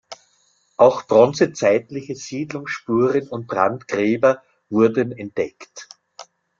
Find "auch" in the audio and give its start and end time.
0.77-1.05